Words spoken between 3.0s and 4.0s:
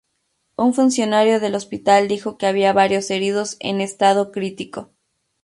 heridos en